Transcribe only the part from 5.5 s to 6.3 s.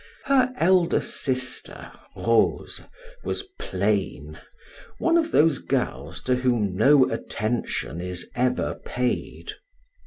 girls